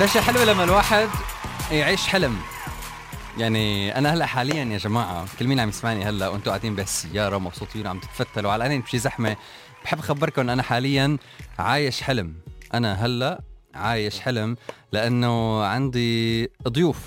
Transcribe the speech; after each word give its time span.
قديش 0.00 0.18
حلو 0.18 0.42
لما 0.42 0.64
الواحد 0.64 1.08
يعيش 1.72 2.06
حلم؟ 2.06 2.36
يعني 3.38 3.98
أنا 3.98 4.14
هلأ 4.14 4.26
حاليا 4.26 4.64
يا 4.64 4.78
جماعة 4.78 5.26
كل 5.38 5.46
مين 5.46 5.60
عم 5.60 5.68
يسمعني 5.68 6.04
هلأ 6.04 6.28
وأنتم 6.28 6.50
قاعدين 6.50 6.74
بالسيارة 6.76 7.38
مبسوطين 7.38 7.86
وعم 7.86 7.98
تتفتلوا 8.00 8.52
على 8.52 8.66
اني 8.66 8.78
بشي 8.78 8.98
زحمة 8.98 9.36
بحب 9.84 9.98
أخبركم 9.98 10.50
أنا 10.50 10.62
حاليا 10.62 11.16
عايش 11.58 12.02
حلم. 12.02 12.34
أنا 12.74 13.06
هلأ 13.06 13.42
عايش 13.74 14.20
حلم 14.20 14.56
لأنه 14.92 15.64
عندي 15.64 16.50
ضيوف 16.68 16.98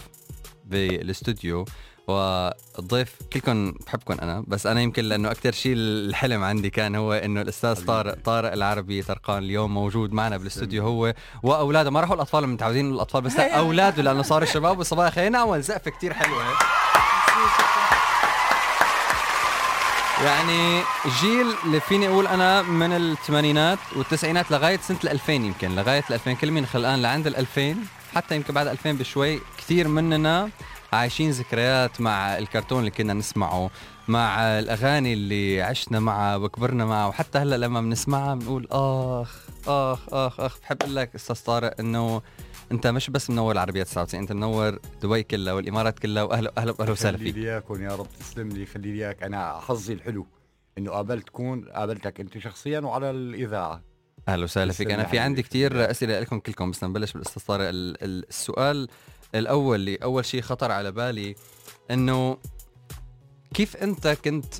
بالاستوديو 0.65 1.65
والضيف 2.09 3.15
كلكم 3.33 3.71
بحبكم 3.71 4.13
أنا 4.21 4.43
بس 4.47 4.67
أنا 4.67 4.81
يمكن 4.81 5.03
لأنه 5.03 5.31
أكثر 5.31 5.51
شيء 5.51 5.73
الحلم 5.77 6.43
عندي 6.43 6.69
كان 6.69 6.95
هو 6.95 7.13
إنه 7.13 7.41
الأستاذ 7.41 7.85
طارق 7.85 8.17
طارق 8.25 8.51
العربي 8.51 9.01
طرقان 9.01 9.43
اليوم 9.43 9.73
موجود 9.73 10.13
معنا 10.13 10.37
بالاستوديو 10.37 10.83
هو 10.83 11.13
وأولاده. 11.43 11.89
ما 11.91 11.99
راحوا 11.99 12.15
الأطفال 12.15 12.47
متعودين 12.47 12.91
الأطفال 12.93 13.21
بس 13.21 13.35
لا 13.35 13.55
أولاده 13.59 14.03
لأنه 14.03 14.21
صار 14.21 14.43
الشباب 14.43 14.77
والصبايا. 14.77 15.09
خلينا 15.09 15.39
نعمل 15.39 15.63
سقفه 15.63 15.91
كثير 15.91 16.13
حلوة. 16.13 16.43
يعني 20.25 20.81
جيل 21.21 21.47
اللي 21.65 21.79
فيني 21.79 22.07
أقول 22.07 22.27
أنا 22.27 22.61
من 22.61 22.91
الثمانينات 22.91 23.79
والتسعينات 23.95 24.51
لغاية 24.51 24.77
سنة 24.77 24.97
ال 25.03 25.09
2000 25.09 25.33
يمكن 25.33 25.75
لغاية 25.75 26.03
ال 26.09 26.13
2000 26.13 26.33
كل 26.33 26.51
مين 26.51 26.65
خلقان 26.65 27.01
لعند 27.01 27.27
ال 27.27 27.35
2000 27.35 27.75
حتى 28.15 28.35
يمكن 28.35 28.53
بعد 28.53 28.67
2000 28.67 28.91
بشوي 28.91 29.39
كثير 29.57 29.87
مننا. 29.87 30.49
عايشين 30.93 31.31
ذكريات 31.31 32.01
مع 32.01 32.37
الكرتون 32.37 32.79
اللي 32.79 32.91
كنا 32.91 33.13
نسمعه 33.13 33.69
مع 34.07 34.41
الأغاني 34.59 35.13
اللي 35.13 35.61
عشنا 35.61 35.99
معها 35.99 36.35
وكبرنا 36.35 36.85
معها 36.85 37.07
وحتى 37.07 37.37
هلأ 37.39 37.55
لما 37.55 37.81
بنسمعها 37.81 38.35
بنقول 38.35 38.67
آخ 38.71 39.45
آخ 39.67 40.13
آخ 40.13 40.39
آخ. 40.39 40.59
بحب 40.59 40.77
أقول 40.81 40.95
لك 40.95 41.15
أستاذ 41.15 41.43
طارق 41.45 41.79
إنه 41.79 42.21
أنت 42.71 42.87
مش 42.87 43.09
بس 43.09 43.29
منور 43.29 43.51
العربيه 43.51 43.83
99 43.83 44.21
أنت 44.21 44.31
منور 44.31 44.79
دبي 45.01 45.23
كلها 45.23 45.53
والإمارات 45.53 45.99
كلها 45.99 46.23
واهلا 46.23 46.51
أهلا 46.57 46.73
أهلا 46.79 46.91
وسهلا 46.91 47.17
فيك 47.17 47.31
خلي 47.33 47.41
لي 47.41 47.51
إياكم 47.51 47.83
يا 47.83 47.95
رب 47.95 48.07
تسلم 48.19 48.49
لي 48.49 48.65
خلي 48.65 48.91
لي 48.91 49.05
إياك. 49.05 49.23
أنا 49.23 49.59
حظي 49.59 49.93
الحلو 49.93 50.27
إنه 50.77 50.91
قابلتكم 50.91 51.65
قابلتك 51.75 52.19
أنت 52.19 52.37
شخصيا 52.37 52.79
وعلى 52.79 53.09
الإذاعة. 53.11 53.81
أهلا 54.27 54.43
وسهلا 54.43 54.73
فيك. 54.73 54.91
أنا 54.91 55.03
في 55.03 55.19
عندي 55.19 55.41
كثير 55.41 55.91
أسئلة 55.91 56.19
لكم 56.19 56.39
كلكم 56.39 56.71
بس 56.71 56.83
نبلش 56.83 57.11
بالأستاذ 57.11 57.43
طارق 57.45 57.69
السؤال. 57.73 58.87
الأول 59.35 59.75
اللي 59.75 59.95
أول 59.95 60.25
شيء 60.25 60.41
خطر 60.41 60.71
على 60.71 60.91
بالي 60.91 61.35
إنه 61.91 62.37
كيف 63.53 63.77
أنت 63.77 64.07
كنت 64.07 64.53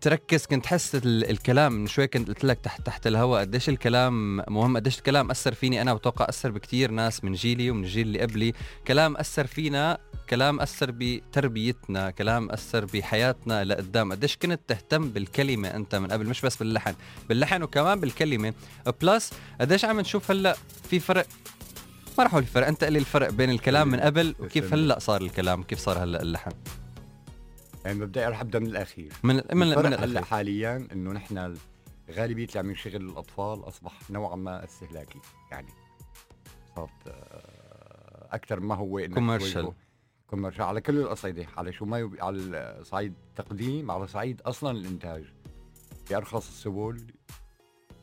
تركز 0.00 0.46
كنت 0.46 0.64
تحس 0.64 0.94
الكلام 1.04 1.72
من 1.72 1.86
شوي 1.86 2.06
كنت 2.06 2.28
قلت 2.28 2.44
لك 2.44 2.60
تحت 2.60 2.86
تحت 2.86 3.06
الهواء 3.06 3.40
قديش 3.40 3.68
الكلام 3.68 4.36
مهم 4.36 4.76
قديش 4.76 4.98
الكلام 4.98 5.30
أثر 5.30 5.54
فيني 5.54 5.82
أنا 5.82 5.94
بتوقع 5.94 6.26
أثر 6.28 6.50
بكثير 6.50 6.90
ناس 6.90 7.24
من 7.24 7.32
جيلي 7.32 7.70
ومن 7.70 7.84
الجيل 7.84 8.06
اللي 8.06 8.20
قبلي. 8.20 8.52
كلام 8.86 9.16
أثر 9.16 9.46
فينا 9.46 9.98
كلام 10.30 10.60
أثر 10.60 10.90
بتربيتنا 10.90 12.10
كلام 12.10 12.50
أثر 12.50 12.84
بحياتنا 12.84 13.64
لقدام. 13.64 14.12
قديش 14.12 14.36
كنت 14.36 14.60
تهتم 14.68 15.08
بالكلمة 15.08 15.68
أنت 15.68 15.94
من 15.94 16.06
قبل 16.06 16.26
مش 16.26 16.40
بس 16.40 16.56
باللحن 16.56 16.94
باللحن 17.28 17.62
وكمان 17.62 18.00
بالكلمة. 18.00 18.54
بلس 19.02 19.32
قديش 19.60 19.84
عم 19.84 20.00
نشوف 20.00 20.30
هلأ 20.30 20.56
في 20.90 21.00
فرق 21.00 21.26
ما 22.18 22.24
راح 22.24 22.32
أقول 22.32 22.42
الفرق 22.42 22.66
أنت 22.66 22.84
قلي 22.84 22.98
الفرق 22.98 23.30
بين 23.30 23.50
الكلام 23.50 23.88
من 23.88 24.00
قبل 24.00 24.34
وكيف 24.38 24.72
هلأ 24.72 24.98
صار 24.98 25.20
الكلام؟ 25.20 25.62
كيف 25.62 25.78
صار 25.78 26.04
هلأ 26.04 26.22
اللحن؟ 26.22 26.50
يعني 27.84 27.98
مبدئيا 27.98 28.28
رح 28.28 28.40
أبدأ 28.40 28.58
من 28.58 28.66
الأخير. 28.66 29.12
من 29.22 29.34
من, 29.34 29.68
من. 29.68 29.94
هلأ 29.94 30.24
حاليا 30.24 30.88
إنه 30.92 31.12
نحن 31.12 31.56
غالبية 32.10 32.46
اللي 32.46 32.58
عم 32.58 32.70
يشغل 32.70 32.96
الأطفال 32.96 33.68
أصبح 33.68 34.10
نوعا 34.10 34.36
ما 34.36 34.64
استهلاكي 34.64 35.18
يعني. 35.50 35.68
صارت 36.76 36.90
آه، 37.08 38.28
أكثر 38.32 38.60
ما 38.60 38.74
هو 38.74 39.08
commercial 39.14 39.72
commercial 40.26 40.62
على 40.62 40.80
كل 40.80 40.98
الاصعده 40.98 41.46
على 41.56 41.72
شو 41.72 41.84
ما 41.84 41.98
يب... 41.98 42.16
على 42.20 42.80
صعيد 42.82 43.14
التقديم 43.28 43.90
على 43.90 44.06
صعيد 44.06 44.40
أصلا 44.40 44.78
الإنتاج. 44.78 45.24
بأرخص 46.10 46.48
السبل 46.48 47.06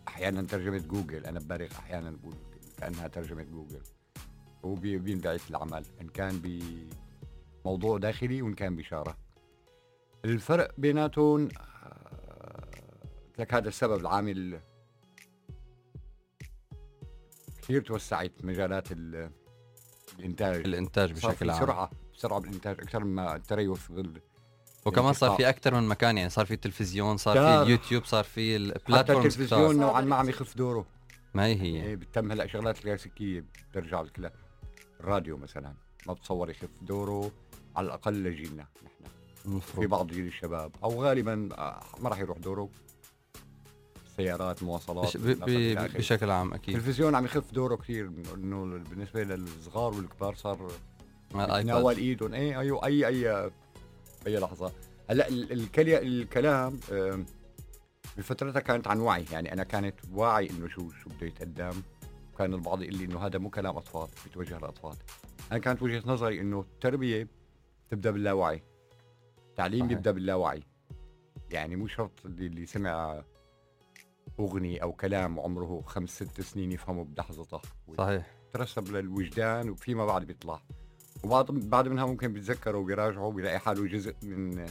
أحيانا 0.08 0.42
ترجمة 0.42 0.78
جوجل. 0.78 1.26
أنا 1.26 1.40
ببالغ 1.40 1.72
أحيانا 1.80 2.12
بقول 2.12 2.36
كأنها 2.78 3.08
ترجمة 3.08 3.44
جوجل. 3.44 3.82
هو 4.66 4.74
بينبعث 4.76 5.50
العمل 5.50 5.86
إن 6.02 6.08
كان 6.08 6.42
بموضوع 7.64 7.98
داخلي 7.98 8.42
وإن 8.42 8.54
كان 8.54 8.76
بشاره 8.76 9.18
الفرق 10.26 10.72
بيناتهم 10.78 11.50
آه، 11.58 12.68
لك 13.40 13.54
هذا 13.54 13.68
السبب 13.68 14.00
العامل. 14.00 14.60
كثير 17.62 17.82
توسعت 17.82 18.32
مجالات 18.44 18.88
الإنتاج. 18.92 20.66
الإنتاج 20.66 21.12
بشكل 21.12 21.50
عام. 21.50 21.60
بسرعة 21.60 21.90
بسرعة 22.14 22.40
بالإنتاج 22.40 22.80
أكثر 22.80 23.04
ما 23.04 23.36
التريث 23.36 23.92
بال 23.92 24.22
وكمان 24.86 25.14
صار 25.14 25.32
في 25.32 25.50
أكثر 25.50 25.74
من 25.74 25.88
مكان 25.88 26.18
يعني 26.18 26.30
صار 26.30 26.46
في 26.46 26.54
التلفزيون 26.54 27.18
صار 27.18 27.34
في 27.34 27.62
اليوتيوب 27.64 28.06
صار 28.06 28.24
في 28.24 28.56
البلاتفورم 28.56 29.26
التلفزيون 29.26 29.78
نوعا 29.78 30.02
ما 30.02 30.16
عم 30.16 30.30
يخف 30.30 30.58
دوره. 30.58 30.86
ما 31.34 31.46
هي 31.46 31.62
هي. 31.62 31.84
إيه 31.84 31.96
بتم 31.96 32.32
هلأ 32.32 32.48
شغلات 32.48 32.78
كلاسيكية 32.78 33.46
بترجع 33.72 34.02
الكلا 34.02 34.34
الراديو 35.04 35.38
مثلا 35.38 35.74
ما 36.08 36.14
بتصور 36.14 36.50
يخف 36.50 36.70
دوره 36.82 37.32
على 37.76 37.86
الأقل 37.88 38.24
لجيلنا 38.24 38.68
نحن. 39.46 39.60
في 39.60 39.88
بعض 39.88 40.08
جيل 40.08 40.28
الشباب 40.28 40.72
أو 40.84 41.04
غالبا 41.04 41.50
آه، 41.58 41.84
ما 42.00 42.10
راح 42.10 42.20
يروح 42.20 42.38
دوره. 42.38 42.70
سيارات 44.18 44.64
مواصلات 44.64 45.18
بشكل 45.18 46.32
عام 46.32 46.54
أكيد. 46.54 46.76
التلفزيون 46.76 47.16
عم 47.16 47.26
يخف 47.26 47.52
دوره 47.52 47.76
كثير 47.76 48.12
إنه 48.36 48.66
بالنسبة 48.90 49.24
للصغار 49.24 49.94
والكبار 49.94 50.36
صار 50.36 50.72
يتناول 51.36 51.98
إيدهم. 51.98 52.34
اي 52.34 52.60
أيوه 52.60 52.86
أي 52.86 53.08
أي 53.08 53.52
أي 54.28 54.38
لحظة. 54.38 54.72
هلأ 55.10 55.28
الكلام 56.02 56.80
بفترتها 58.18 58.60
كانت 58.60 58.88
عن 58.88 59.00
وعي. 59.00 59.26
يعني 59.32 59.54
أنا 59.54 59.64
كانت 59.64 59.96
واعي 60.12 60.50
إنه 60.50 60.68
شو 60.68 60.90
شو 60.90 61.10
بده 61.10 61.28
يتقدم. 61.28 61.82
كان 62.38 62.54
البعض 62.54 62.82
يقول 62.82 62.96
لي 62.98 63.06
إنه 63.06 63.20
هذا 63.20 63.40
مو 63.40 63.50
كلام 63.50 63.78
أطفال 63.78 64.08
بيتوجه 64.24 64.58
للأطفال. 64.58 64.96
أنا 65.52 65.60
كانت 65.60 65.82
وجهة 65.82 66.04
نظري 66.06 66.42
إنه 66.42 66.60
التربية 66.60 67.28
تبدأ 67.90 68.12
باللاوعي. 68.12 68.64
التعليم 69.50 69.92
يبدأ 69.92 70.12
باللاوعي. 70.12 70.64
يعني 71.52 71.76
مو 71.76 71.88
شرط 71.88 72.26
اللي, 72.26 72.48
اللي 72.48 72.66
سمع 72.66 73.24
أغنية 74.40 74.84
أو 74.84 74.94
كلام 74.94 75.40
عمره 75.40 75.82
خمس 75.86 76.10
ست 76.10 76.42
سنين 76.42 76.72
يفهمه 76.72 77.04
بلحظته 77.04 77.62
صحيح. 77.98 78.36
ترسب 78.54 78.88
للوجدان 78.88 79.70
وفيما 79.70 80.06
بعد 80.06 80.26
بيطلع. 80.26 80.62
وبعد 81.24 81.46
بعد 81.46 81.88
منها 81.88 82.06
ممكن 82.06 82.34
بيتذكره 82.34 82.78
وبيراجعه 82.78 83.24
وبيلاقي 83.24 83.60
حاله 83.60 83.88
جزء 83.88 84.16
من 84.24 84.66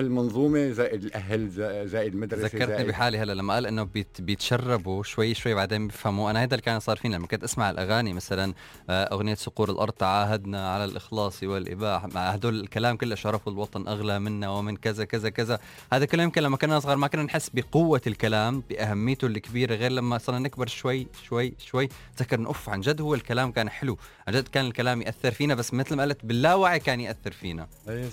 المنظومة 0.00 0.70
زائد 0.70 1.04
الأهل 1.04 1.48
زائد 1.88 2.14
المدرسة 2.14 2.44
ذكرتني 2.44 2.66
زائد 2.66 2.86
بحالي 2.86 3.18
هلا 3.18 3.32
لما 3.32 3.54
قال 3.54 3.66
إنه 3.66 3.82
بيت 3.82 4.20
بيتشربوا 4.20 5.02
شوي 5.02 5.34
شوي 5.34 5.54
بعدين 5.54 5.86
بيفهموا 5.86 6.30
أنا 6.30 6.42
هذا 6.42 6.54
اللي 6.54 6.62
كان 6.62 6.80
صار 6.80 6.96
فينا 6.96 7.16
لما 7.16 7.26
كنت 7.26 7.44
أسمع 7.44 7.70
الأغاني 7.70 8.12
مثلا 8.12 8.54
آه، 8.90 9.04
أغنية 9.04 9.34
صقور 9.34 9.70
الأرض 9.70 9.92
تعاهدنا 9.92 10.74
على 10.74 10.84
الإخلاص 10.84 11.42
والاباحه 11.42 12.08
مع 12.14 12.30
هدول 12.30 12.60
الكلام 12.60 12.96
كله 12.96 13.14
شرف 13.14 13.48
الوطن 13.48 13.88
أغلى 13.88 14.18
منا 14.18 14.48
ومن 14.48 14.76
كذا 14.76 15.04
كذا 15.04 15.28
كذا. 15.28 15.58
هذا 15.92 16.04
كله 16.04 16.22
يمكن 16.22 16.42
لما 16.42 16.56
كنا 16.56 16.80
صغار 16.80 16.96
ما 16.96 17.06
كنا 17.06 17.22
نحس 17.22 17.50
بقوة 17.54 18.00
الكلام 18.06 18.62
بأهميته 18.70 19.26
الكبيرة 19.26 19.74
غير 19.74 19.92
لما 19.92 20.18
صرنا 20.18 20.38
نكبر 20.38 20.66
شوي 20.66 21.06
شوي 21.22 21.54
شوي. 21.58 21.88
تذكر 22.16 22.46
أوف 22.46 22.68
عن 22.68 22.80
جد 22.80 23.00
هو 23.00 23.14
الكلام 23.14 23.52
كان 23.52 23.68
حلو. 23.70 23.98
عن 24.28 24.34
جد 24.34 24.48
كان 24.48 24.66
الكلام 24.66 25.02
يأثر 25.02 25.30
فينا 25.30 25.54
بس 25.54 25.74
مثل 25.74 25.96
ما 25.96 26.02
قلت 26.02 26.24
باللاوعي 26.24 26.78
كان 26.78 27.00
يأثر 27.00 27.30
فينا. 27.30 27.68
إيه، 27.88 28.08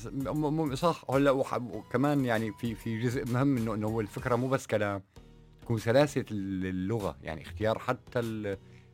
صح. 0.75 1.05
هلأ 1.11 1.31
وكمان 1.73 2.25
يعني 2.25 2.51
في 2.51 2.75
في 2.75 3.01
جزء 3.01 3.31
مهم 3.31 3.57
إنه 3.57 3.73
إنه 3.73 3.99
الفكرة 3.99 4.35
مو 4.35 4.47
بس 4.47 4.67
كلام 4.67 5.03
تكون 5.61 5.77
سلاسة 5.77 6.25
اللغة 6.31 7.17
يعني 7.23 7.41
اختيار 7.41 7.79
حتى 7.79 8.19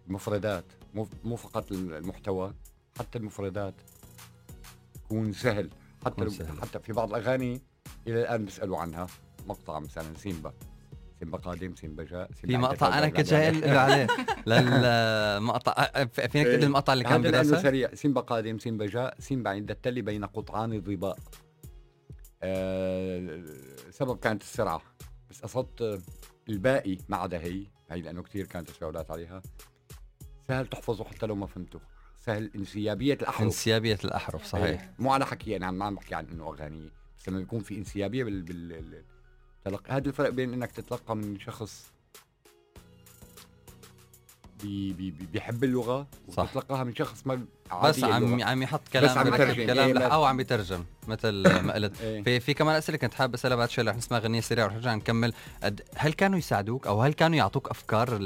المفردات 0.08 0.66
مو 0.94 1.08
مو 1.24 1.36
فقط 1.36 1.72
المحتوى 1.72 2.54
حتى 3.00 3.18
المفردات 3.18 3.74
تكون 4.94 5.34
سهل. 5.34 5.70
حتى 6.06 6.30
سهل. 6.30 6.62
حتى 6.62 6.80
في 6.80 6.94
بعض 6.94 7.10
الأغاني 7.10 7.62
إلى 8.08 8.22
الآن 8.22 8.46
بيسألوا 8.46 8.78
عنها. 8.78 9.08
مقطع 9.48 9.80
مثلا 9.80 10.14
سيمبا. 10.18 10.54
سيمبا 11.20 11.38
قادم 11.38 11.76
سيمبا 11.76 12.04
جاء 12.04 12.32
في 12.32 12.58
مقطع 12.58 12.98
أنا 12.98 13.10
كنت 13.10 13.28
جاي 13.28 13.78
عليه؟ 13.78 14.08
للمقطع 14.48 15.74
فينك 16.06 16.30
تقول 16.32 16.46
إيه. 16.46 16.64
المقطع 16.64 16.94
اللي 16.94 17.04
كان 17.04 17.22
بدراسه 17.22 17.62
سريع. 17.62 17.96
سيمبا 17.96 18.22
قادم 18.22 18.60
سيمبا 18.60 18.86
جاء 18.86 19.16
سيمبا 19.20 19.50
عند 19.50 19.72
التل 19.72 20.02
بين 20.02 20.26
قطعان 20.26 20.82
ضباء. 20.82 21.18
آه 22.44 23.44
سبب 23.90 24.20
كانت 24.20 24.42
السرعه 24.42 24.82
بس 25.30 25.42
قصدت 25.42 26.02
الباقي 26.50 26.98
ما 27.10 27.18
عدا 27.18 27.40
هي. 27.40 27.66
هي 27.92 28.02
لأنه 28.02 28.24
كثير 28.24 28.46
كانت 28.46 28.70
تساؤلات 28.70 29.12
عليها. 29.12 29.42
سهل 30.48 30.68
تحفظه 30.68 31.04
حتى 31.04 31.26
لو 31.26 31.36
ما 31.36 31.48
فهمته. 31.48 31.80
سهل 32.20 32.52
انسيابية 32.56 33.14
الأحرف. 33.14 33.42
انسيابية 33.42 34.00
الأحرف 34.04 34.46
صحيح. 34.46 34.82
إيه. 34.82 34.96
مو 35.00 35.14
على 35.14 35.26
حكي 35.26 35.56
أنا 35.56 35.72
ما 35.72 35.86
عم 35.86 35.96
بحكي 35.96 36.16
عن 36.16 36.26
إنه 36.26 36.50
أغاني. 36.50 36.92
بس 37.18 37.30
لما 37.30 37.40
يكون 37.40 37.60
في 37.60 37.78
انسيابية 37.78 38.24
بال, 38.24 38.42
بال... 38.42 39.04
تلق... 39.66 39.92
هذا 39.92 40.08
الفرق 40.08 40.30
بين 40.30 40.54
إنك 40.54 40.72
تتلقى 40.72 41.16
من 41.16 41.40
شخص 41.40 41.92
بي 44.64 44.94
بي 44.94 45.12
بيحب 45.12 45.64
اللغة 45.64 46.08
صح. 46.30 46.44
وبتلقاها 46.44 46.84
من 46.84 46.96
شخص 46.96 47.28
ما 47.28 47.46
بس 47.84 48.04
عم 48.04 48.44
عم 48.44 48.64
يحط 48.64 48.82
كلام 48.94 49.12
بس 49.12 49.18
عم 49.18 49.34
يترجم. 49.34 49.66
كلام 49.66 49.98
إيه 49.98 50.08
أو 50.08 50.24
عم 50.26 50.40
يترجم 50.40 50.84
مثل 51.08 51.62
ما 51.62 51.74
قلت. 51.74 52.02
إيه. 52.02 52.24
في 52.24 52.40
في 52.40 52.54
كمان 52.54 52.76
أسئلة 52.76 52.98
كنت 52.98 53.14
حابب 53.14 53.34
أسألها 53.34 53.58
بعد 53.58 53.70
شوي 53.70 53.84
رح 53.84 53.96
نسمع 53.96 54.18
غنيه 54.18 54.42
سريعة 54.42 54.66
ورح 54.66 54.76
نرجع 54.76 54.96
نكمل. 54.96 55.34
هل 55.96 56.14
كانوا 56.14 56.38
يساعدوك 56.38 56.88
أو 56.88 57.02
هل 57.02 57.14
كانوا 57.14 57.38
يعطوك 57.38 57.70
أفكار 57.70 58.18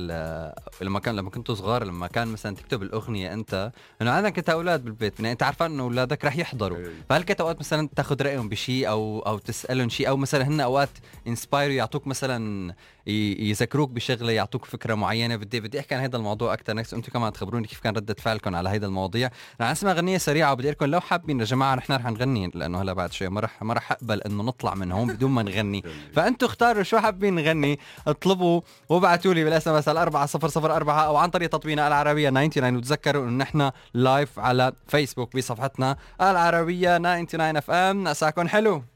لما 0.81 0.99
كان 1.03 1.15
لما 1.15 1.29
كنتوا 1.29 1.55
صغار 1.55 1.83
لما 1.83 2.07
كان 2.07 2.27
مثلا 2.27 2.55
تكتب 2.55 2.83
الأغنية 2.83 3.33
أنت؟ 3.33 3.71
إنه 4.01 4.11
عندك 4.11 4.37
انت 4.37 4.49
أولاد 4.49 4.83
بالبيت 4.83 5.19
يعني 5.19 5.31
أنت 5.31 5.43
عارفان 5.43 5.71
إنه 5.71 5.83
أولادك 5.83 6.25
رح 6.25 6.37
يحضروا. 6.37 6.77
إيه. 6.77 6.91
فهل 7.09 7.23
كنت 7.23 7.41
أوقات 7.41 7.59
مثلا 7.59 7.89
تاخذ 7.95 8.21
رأيهم 8.21 8.49
بشيء 8.49 8.89
أو 8.89 9.19
أو 9.19 9.37
تسألهم 9.37 9.89
شيء 9.89 10.09
أو 10.09 10.17
مثلا 10.17 10.47
هن 10.47 10.61
أوقات 10.61 10.89
inspire 11.27 11.67
و 11.67 11.73
يعطوك 11.73 12.07
مثلا 12.07 12.73
يذكروك 13.07 13.89
بشغلة 13.89 14.31
يعطوك 14.31 14.65
فكرة 14.65 14.95
معينة؟ 14.95 15.35
بدي 15.35 15.59
بدي 15.59 15.79
أحكي 15.79 15.95
عن 15.95 16.01
هذا 16.01 16.17
الموضوع 16.17 16.53
أكثر 16.53 16.73
نكس 16.73 16.93
أنتم 16.93 17.11
كمان 17.11 17.33
تخبروني 17.33 17.67
كيف 17.67 17.79
كان 17.79 17.95
ردة 17.95 18.15
فعلكم 18.19 18.55
على 18.55 18.69
هذا 18.69 18.85
المواضيع. 18.85 19.29
رح 19.61 19.71
نسمع 19.71 19.93
غنيه 19.93 20.17
سريعة 20.17 20.51
وبدي 20.51 20.71
لكم 20.71 20.85
لو 20.85 20.99
حابين. 20.99 21.39
يا 21.39 21.45
جماعة 21.45 21.75
نحن 21.75 21.93
رح 21.93 22.05
نغني 22.05 22.51
لأنه 22.53 22.81
هلا 22.81 22.93
بعد 22.93 23.11
شوي 23.11 23.29
ما 23.29 23.41
رح 23.41 23.63
ما 23.63 23.73
رح 23.73 23.91
أقبل 23.91 24.21
إنه 24.21 24.43
نطلع 24.43 24.75
من 24.75 24.91
هون 24.91 25.07
بدون 25.07 25.31
ما 25.31 25.43
نغني. 25.43 25.83
فانتم 26.15 26.45
اختاروا 26.45 26.83
شو 26.83 26.97
حابين 26.97 27.35
نغني. 27.35 27.79
اطلبوا 28.07 28.61
وابعتوا 28.89 29.33
لي 29.33 29.43
بال 29.43 29.67
SMS 29.67 29.87
4004 29.89 31.05
أو 31.05 31.17
عن 31.17 31.29
طريق 31.29 31.49
تطبيقنا 31.49 31.87
العربية 31.87 32.29
99 32.29 32.75
وتذكروا 32.75 33.23
إنه 33.23 33.37
نحن 33.37 33.71
live 33.93 34.39
على 34.39 34.73
فيسبوك 34.87 35.35
بصفحتنا 35.35 35.97
العربية 36.21 36.97
99 36.97 37.57
FM. 37.57 38.03
مساكم 38.03 38.47
حلو. 38.47 38.92